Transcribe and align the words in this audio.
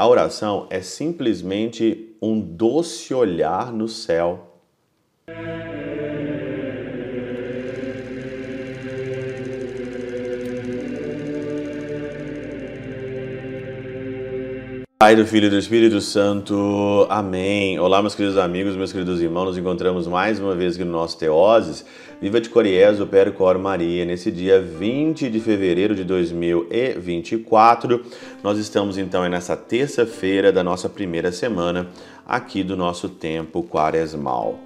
A 0.00 0.08
oração 0.08 0.66
é 0.70 0.80
simplesmente 0.80 2.16
um 2.22 2.40
doce 2.40 3.12
olhar 3.12 3.70
no 3.70 3.86
céu. 3.86 4.49
Pai 15.02 15.16
do 15.16 15.24
Filho 15.24 15.46
e 15.46 15.48
do 15.48 15.56
Espírito 15.56 15.98
Santo. 15.98 17.06
Amém. 17.08 17.80
Olá, 17.80 18.02
meus 18.02 18.14
queridos 18.14 18.36
amigos, 18.36 18.76
meus 18.76 18.92
queridos 18.92 19.22
irmãos. 19.22 19.46
Nos 19.46 19.56
encontramos 19.56 20.06
mais 20.06 20.38
uma 20.38 20.54
vez 20.54 20.74
aqui 20.74 20.84
no 20.84 20.92
nosso 20.92 21.16
Teoses. 21.16 21.86
Viva 22.20 22.38
de 22.38 22.50
Coriés, 22.50 23.00
o 23.00 23.06
Percor 23.06 23.58
Maria. 23.58 24.04
Nesse 24.04 24.30
dia 24.30 24.60
20 24.60 25.30
de 25.30 25.40
fevereiro 25.40 25.94
de 25.94 26.04
2024, 26.04 28.04
nós 28.42 28.58
estamos 28.58 28.98
então 28.98 29.26
nessa 29.26 29.56
terça-feira 29.56 30.52
da 30.52 30.62
nossa 30.62 30.86
primeira 30.86 31.32
semana 31.32 31.88
aqui 32.28 32.62
do 32.62 32.76
nosso 32.76 33.08
tempo 33.08 33.62
quaresmal. 33.62 34.58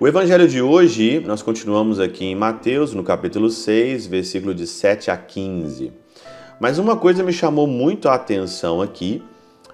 O 0.00 0.08
evangelho 0.08 0.48
de 0.48 0.62
hoje, 0.62 1.20
nós 1.20 1.42
continuamos 1.42 2.00
aqui 2.00 2.24
em 2.24 2.34
Mateus, 2.34 2.94
no 2.94 3.04
capítulo 3.04 3.50
6, 3.50 4.06
versículo 4.06 4.54
de 4.54 4.66
7 4.66 5.10
a 5.10 5.18
15. 5.18 5.92
Mas 6.58 6.78
uma 6.78 6.96
coisa 6.96 7.22
me 7.22 7.30
chamou 7.30 7.66
muito 7.66 8.08
a 8.08 8.14
atenção 8.14 8.80
aqui 8.80 9.22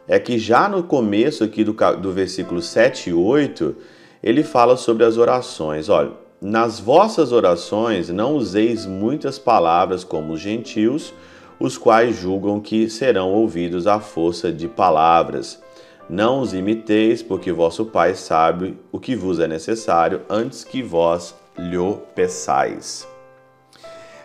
é 0.06 0.18
que 0.18 0.38
já 0.38 0.68
no 0.68 0.82
começo 0.82 1.44
aqui 1.44 1.64
do, 1.64 1.72
do 1.72 2.12
versículo 2.12 2.60
7 2.60 3.10
e 3.10 3.12
8, 3.12 3.74
ele 4.22 4.42
fala 4.42 4.76
sobre 4.76 5.04
as 5.04 5.16
orações. 5.16 5.88
Olha, 5.88 6.12
nas 6.40 6.80
vossas 6.80 7.32
orações 7.32 8.08
não 8.08 8.34
useis 8.34 8.84
muitas 8.84 9.38
palavras 9.38 10.02
como 10.02 10.32
os 10.32 10.40
gentios, 10.40 11.14
os 11.58 11.78
quais 11.78 12.16
julgam 12.16 12.60
que 12.60 12.90
serão 12.90 13.32
ouvidos 13.32 13.86
à 13.86 14.00
força 14.00 14.50
de 14.50 14.66
palavras. 14.66 15.62
Não 16.10 16.40
os 16.40 16.52
imiteis, 16.52 17.22
porque 17.22 17.52
vosso 17.52 17.84
Pai 17.86 18.14
sabe 18.14 18.76
o 18.90 18.98
que 18.98 19.14
vos 19.14 19.38
é 19.38 19.46
necessário 19.46 20.22
antes 20.28 20.64
que 20.64 20.82
vós 20.82 21.34
lhe 21.56 21.78
peçais. 22.14 23.06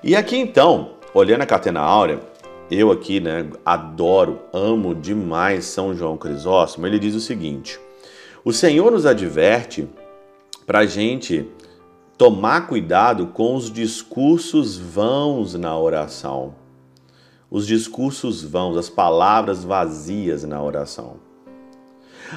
E 0.03 0.15
aqui 0.15 0.37
então, 0.37 0.91
olhando 1.13 1.41
a 1.41 1.45
catena 1.45 1.81
áurea, 1.81 2.19
eu 2.69 2.91
aqui, 2.91 3.19
né, 3.19 3.49
adoro, 3.65 4.39
amo 4.51 4.93
demais 4.93 5.65
São 5.65 5.95
João 5.95 6.17
Crisóstomo, 6.17 6.85
ele 6.85 6.99
diz 6.99 7.15
o 7.15 7.21
seguinte: 7.21 7.79
o 8.43 8.51
Senhor 8.51 8.91
nos 8.91 9.05
adverte 9.05 9.87
para 10.65 10.79
a 10.79 10.85
gente 10.85 11.49
tomar 12.17 12.67
cuidado 12.67 13.27
com 13.27 13.55
os 13.55 13.71
discursos 13.71 14.77
vãos 14.77 15.53
na 15.53 15.77
oração. 15.77 16.55
Os 17.49 17.65
discursos 17.65 18.43
vãos, 18.43 18.75
as 18.75 18.89
palavras 18.89 19.63
vazias 19.63 20.43
na 20.43 20.61
oração. 20.61 21.17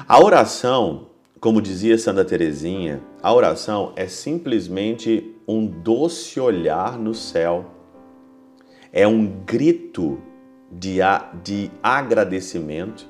A 0.07 0.23
oração, 0.23 1.07
como 1.41 1.61
dizia 1.61 1.97
Santa 1.97 2.23
Teresinha, 2.23 3.01
a 3.21 3.33
oração 3.33 3.91
é 3.97 4.07
simplesmente 4.07 5.35
um 5.45 5.65
doce 5.65 6.39
olhar 6.39 6.97
no 6.97 7.13
céu 7.13 7.65
é 8.91 9.07
um 9.07 9.25
grito 9.45 10.19
de, 10.71 10.97
de 11.43 11.71
agradecimento 11.81 13.07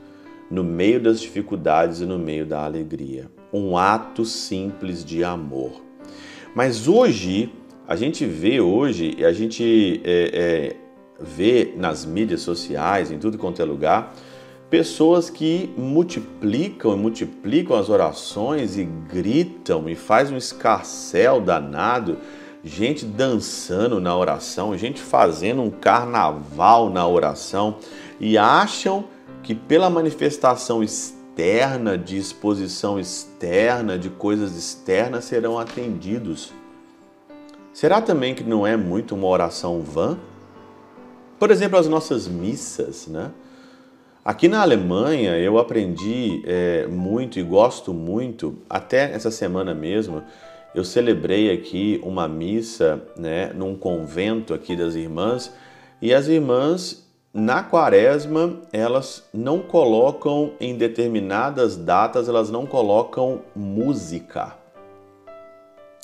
no 0.50 0.64
meio 0.64 1.00
das 1.00 1.22
dificuldades 1.22 2.02
e 2.02 2.06
no 2.06 2.20
meio 2.20 2.46
da 2.46 2.64
alegria. 2.64 3.30
Um 3.54 3.78
ato 3.78 4.26
simples 4.26 5.04
de 5.04 5.24
amor. 5.24 5.82
Mas 6.54 6.88
hoje, 6.88 7.54
a 7.88 7.96
gente 7.96 8.26
vê 8.26 8.60
hoje, 8.60 9.24
a 9.24 9.32
gente 9.32 10.02
é, 10.04 10.32
é, 10.34 10.76
vê 11.20 11.74
nas 11.76 12.06
mídias 12.06 12.42
sociais, 12.42 13.12
em 13.12 13.18
tudo 13.18 13.38
quanto 13.38 13.62
é 13.62 13.66
lugar, 13.66 14.14
pessoas 14.70 15.30
que 15.30 15.70
multiplicam 15.78 16.94
e 16.94 16.98
multiplicam 16.98 17.78
as 17.78 17.90
orações 17.90 18.78
e 18.78 18.86
gritam 18.86 19.90
e 19.90 19.96
faz 19.96 20.32
um 20.32 20.38
escarcel 20.38 21.42
danado 21.42 22.18
gente 22.64 23.06
dançando 23.06 24.00
na 24.00 24.16
oração, 24.16 24.78
gente 24.78 25.02
fazendo 25.02 25.62
um 25.62 25.70
carnaval 25.70 26.90
na 26.90 27.08
oração 27.08 27.78
e 28.20 28.38
acham 28.38 29.06
que 29.42 29.56
pela 29.56 29.90
manifestação 29.90 30.84
externa, 30.84 31.98
de 31.98 32.18
exposição 32.18 33.00
externa, 33.00 33.98
de 33.98 34.10
coisas 34.10 34.56
externas 34.56 35.26
serão 35.26 35.58
atendidos. 35.58 36.54
Será 37.74 38.02
também 38.02 38.36
que 38.36 38.44
não 38.44 38.68
é 38.68 38.78
muito 38.78 39.16
uma 39.16 39.28
oração 39.28 39.82
vã? 39.82 40.18
Por 41.40 41.50
exemplo, 41.50 41.80
as 41.80 41.88
nossas 41.88 42.28
missas, 42.28 43.08
né? 43.08 43.32
Aqui 44.24 44.48
na 44.48 44.62
Alemanha 44.62 45.36
eu 45.40 45.58
aprendi 45.58 46.44
é, 46.46 46.86
muito 46.86 47.40
e 47.40 47.44
gosto 47.44 47.92
muito, 47.92 48.60
até 48.70 49.12
essa 49.12 49.32
semana 49.32 49.74
mesmo, 49.74 50.22
eu 50.74 50.84
celebrei 50.84 51.52
aqui 51.52 52.00
uma 52.04 52.28
missa, 52.28 53.02
né, 53.18 53.52
num 53.54 53.76
convento 53.76 54.54
aqui 54.54 54.76
das 54.76 54.96
irmãs, 54.96 55.54
e 56.02 56.14
as 56.14 56.28
irmãs 56.28 57.02
na 57.34 57.64
quaresma, 57.64 58.60
elas 58.74 59.24
não 59.34 59.60
colocam 59.60 60.52
em 60.60 60.76
determinadas 60.76 61.78
datas, 61.78 62.28
elas 62.28 62.50
não 62.50 62.66
colocam 62.66 63.42
música. 63.56 64.58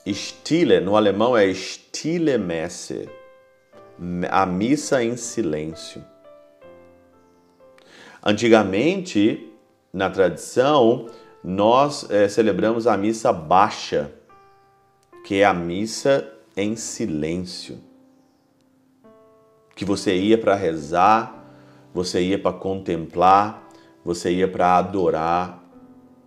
Stille, 0.08 0.80
no 0.80 0.96
alemão 0.96 1.36
é 1.36 1.54
Stille 1.54 2.38
Messe, 2.38 3.10
a 4.30 4.46
missa 4.46 5.04
em 5.04 5.18
silêncio. 5.18 6.02
Antigamente, 8.24 9.52
na 9.92 10.10
tradição, 10.10 11.08
nós 11.44 12.10
é, 12.10 12.30
celebramos 12.30 12.88
a 12.88 12.96
missa 12.96 13.34
baixa, 13.34 14.12
que 15.28 15.42
é 15.42 15.44
a 15.44 15.54
missa 15.54 16.26
em 16.56 16.78
silêncio. 16.78 17.80
Que 19.76 19.84
você 19.84 20.16
ia 20.16 20.38
para 20.38 20.56
rezar, 20.56 21.52
você 21.94 22.22
ia 22.22 22.40
para 22.40 22.54
contemplar, 22.54 23.68
você 24.06 24.32
ia 24.32 24.48
para 24.48 24.78
adorar, 24.78 25.62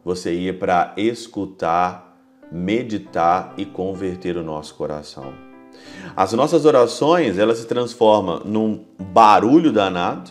você 0.04 0.34
ia 0.34 0.52
para 0.52 0.92
escutar, 0.98 2.14
meditar 2.52 3.54
e 3.56 3.64
converter 3.64 4.36
o 4.36 4.44
nosso 4.44 4.74
coração. 4.74 5.32
As 6.14 6.34
nossas 6.34 6.66
orações, 6.66 7.38
elas 7.38 7.56
se 7.56 7.66
transformam 7.66 8.42
num 8.44 8.84
barulho 8.98 9.72
danado 9.72 10.30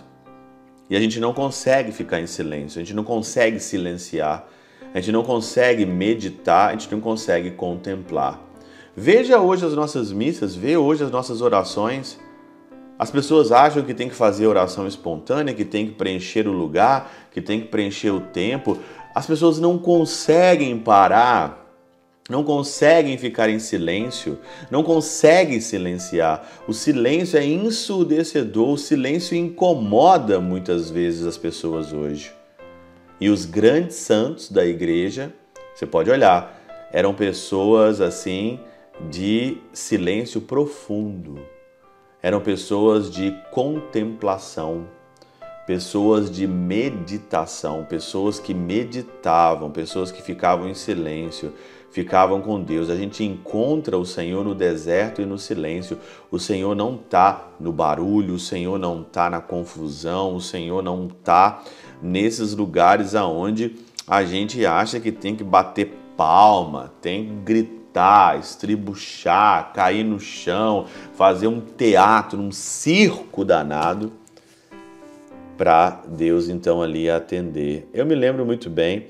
e 0.88 0.96
a 0.96 1.00
gente 1.00 1.20
não 1.20 1.34
consegue 1.34 1.92
ficar 1.92 2.22
em 2.22 2.28
silêncio, 2.28 2.80
a 2.80 2.84
gente 2.84 2.96
não 2.96 3.04
consegue 3.04 3.60
silenciar, 3.60 4.46
a 4.94 5.00
gente 5.00 5.12
não 5.12 5.24
consegue 5.24 5.88
meditar, 5.88 6.70
a 6.70 6.72
gente 6.74 6.92
não 6.92 7.02
consegue 7.02 7.50
contemplar. 7.50 8.48
Veja 8.96 9.40
hoje 9.40 9.66
as 9.66 9.74
nossas 9.74 10.12
missas, 10.12 10.56
vê 10.56 10.76
hoje 10.76 11.04
as 11.04 11.12
nossas 11.12 11.42
orações. 11.42 12.20
As 12.98 13.10
pessoas 13.10 13.52
acham 13.52 13.84
que 13.84 13.94
tem 13.94 14.10
que 14.10 14.16
fazer 14.16 14.48
oração 14.48 14.88
espontânea, 14.88 15.54
que 15.54 15.64
tem 15.64 15.88
que 15.88 15.94
preencher 15.94 16.48
o 16.48 16.52
lugar, 16.52 17.30
que 17.32 17.42
tem 17.42 17.62
que 17.62 17.68
preencher 17.68 18.10
o 18.10 18.20
tempo. 18.20 18.78
As 19.16 19.26
pessoas 19.26 19.60
não 19.60 19.78
conseguem 19.78 20.78
parar, 20.78 21.74
não 22.30 22.44
conseguem 22.44 23.18
ficar 23.18 23.50
em 23.50 23.58
silêncio, 23.58 24.38
não 24.70 24.84
conseguem 24.84 25.62
silenciar. 25.62 26.46
O 26.68 26.74
silêncio 26.74 27.40
é 27.40 27.46
ensurdecedor, 27.46 28.70
o 28.70 28.78
silêncio 28.78 29.36
incomoda 29.38 30.40
muitas 30.42 30.90
vezes 30.90 31.26
as 31.26 31.38
pessoas 31.38 31.94
hoje. 31.94 32.34
E 33.22 33.30
os 33.30 33.46
grandes 33.46 33.96
santos 33.96 34.50
da 34.50 34.66
igreja, 34.66 35.32
você 35.74 35.86
pode 35.86 36.10
olhar, 36.10 36.58
eram 36.92 37.14
pessoas 37.14 38.02
assim 38.02 38.60
de 39.08 39.58
silêncio 39.72 40.42
profundo. 40.42 41.40
Eram 42.22 42.42
pessoas 42.42 43.10
de 43.10 43.34
contemplação, 43.52 44.86
pessoas 45.66 46.30
de 46.30 46.46
meditação, 46.46 47.86
pessoas 47.86 48.40
que 48.40 48.54
meditavam, 48.54 49.72
pessoas 49.72 50.12
que 50.12 50.22
ficavam 50.22 50.68
em 50.68 50.74
silêncio, 50.74 51.54
ficavam 51.92 52.42
com 52.42 52.62
Deus. 52.62 52.90
A 52.90 52.96
gente 52.96 53.24
encontra 53.24 53.98
o 53.98 54.06
Senhor 54.06 54.44
no 54.44 54.54
deserto 54.54 55.22
e 55.22 55.26
no 55.26 55.38
silêncio. 55.38 55.98
O 56.30 56.38
Senhor 56.38 56.76
não 56.76 56.96
está 56.96 57.48
no 57.60 57.72
barulho, 57.72 58.34
o 58.34 58.40
Senhor 58.40 58.78
não 58.78 59.02
está 59.02 59.30
na 59.30 59.40
confusão, 59.40 60.36
o 60.36 60.42
Senhor 60.42 60.84
não 60.84 61.08
está 61.08 61.64
nesses 62.02 62.54
lugares 62.54 63.16
aonde 63.16 63.76
a 64.06 64.24
gente 64.24 64.66
acha 64.66 65.00
que 65.00 65.12
tem 65.12 65.36
que 65.36 65.44
bater 65.44 65.94
palma, 66.18 66.92
tem 67.02 67.26
que 67.26 67.34
gritar 67.46 67.79
gritar, 68.00 68.40
estribuchar, 68.40 69.74
cair 69.74 70.06
no 70.06 70.20
chão, 70.20 70.86
fazer 71.16 71.48
um 71.48 71.60
teatro, 71.60 72.40
um 72.40 72.52
circo 72.52 73.44
danado 73.44 74.14
para 75.58 76.02
Deus 76.08 76.48
então 76.48 76.82
ali 76.82 77.10
atender. 77.10 77.90
Eu 77.94 78.06
me 78.06 78.16
lembro 78.16 78.46
muito 78.46 78.70
bem 78.70 79.08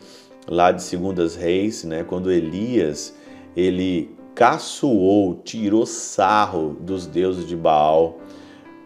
lá 0.47 0.71
de 0.71 0.81
Segundas 0.81 1.35
Reis, 1.35 1.83
né, 1.83 2.03
quando 2.03 2.31
Elias 2.31 3.15
ele 3.55 4.15
caçoou, 4.33 5.35
tirou 5.43 5.85
sarro 5.85 6.75
dos 6.79 7.05
deuses 7.05 7.47
de 7.47 7.55
Baal, 7.55 8.17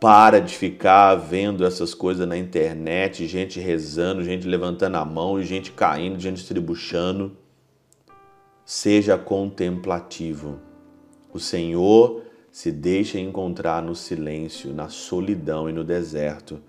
Para 0.00 0.40
de 0.40 0.54
ficar 0.54 1.14
vendo 1.14 1.64
essas 1.64 1.94
coisas 1.94 2.28
na 2.28 2.36
internet, 2.36 3.26
gente 3.26 3.58
rezando, 3.58 4.22
gente 4.22 4.46
levantando 4.46 4.96
a 4.96 5.04
mão, 5.04 5.42
gente 5.42 5.72
caindo, 5.72 6.20
gente 6.20 6.36
estribuchando. 6.36 7.36
Seja 8.64 9.16
contemplativo. 9.16 10.58
O 11.32 11.38
Senhor 11.38 12.22
se 12.50 12.72
deixa 12.72 13.18
encontrar 13.18 13.82
no 13.82 13.94
silêncio, 13.94 14.72
na 14.72 14.88
solidão 14.88 15.68
e 15.68 15.72
no 15.72 15.84
deserto. 15.84 16.60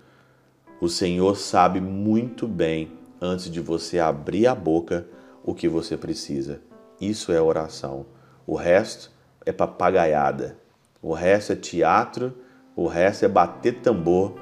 O 0.80 0.88
Senhor 0.88 1.36
sabe 1.36 1.80
muito 1.80 2.46
bem, 2.46 2.92
antes 3.20 3.50
de 3.50 3.60
você 3.60 3.98
abrir 3.98 4.46
a 4.46 4.54
boca, 4.54 5.06
o 5.48 5.54
que 5.54 5.66
você 5.66 5.96
precisa. 5.96 6.60
Isso 7.00 7.32
é 7.32 7.40
oração. 7.40 8.04
O 8.46 8.54
resto 8.54 9.10
é 9.46 9.50
papagaiada. 9.50 10.58
O 11.00 11.14
resto 11.14 11.54
é 11.54 11.56
teatro, 11.56 12.34
o 12.76 12.86
resto 12.86 13.24
é 13.24 13.28
bater 13.28 13.80
tambor 13.80 14.34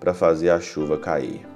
para 0.00 0.14
fazer 0.14 0.48
a 0.48 0.58
chuva 0.58 0.96
cair. 0.96 1.46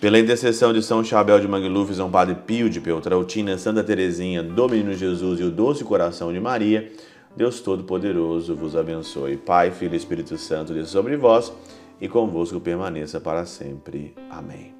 Pela 0.00 0.20
intercessão 0.20 0.72
de 0.72 0.84
São 0.84 1.02
Chabel 1.02 1.40
de 1.40 1.48
Mangluf, 1.48 1.92
São 1.92 2.08
Padre 2.08 2.36
Pio 2.36 2.70
de 2.70 2.80
Peltrautina, 2.80 3.58
Santa 3.58 3.82
Teresinha, 3.82 4.40
do 4.40 4.68
Menino 4.68 4.94
Jesus 4.94 5.40
e 5.40 5.42
o 5.42 5.50
Doce 5.50 5.82
Coração 5.82 6.32
de 6.32 6.38
Maria, 6.38 6.92
Deus 7.36 7.60
Todo-Poderoso 7.60 8.54
vos 8.54 8.76
abençoe. 8.76 9.36
Pai, 9.36 9.72
Filho 9.72 9.94
e 9.94 9.96
Espírito 9.96 10.38
Santo, 10.38 10.72
desça 10.72 10.92
sobre 10.92 11.16
vós 11.16 11.52
e 12.00 12.08
convosco 12.08 12.60
permaneça 12.60 13.20
para 13.20 13.44
sempre. 13.44 14.14
Amém. 14.30 14.74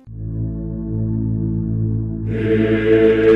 Yeah. 2.30 3.29